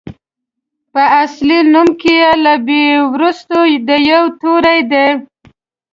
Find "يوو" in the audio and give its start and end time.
4.11-4.29